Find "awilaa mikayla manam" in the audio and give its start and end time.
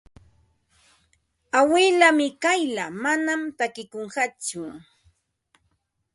1.59-3.41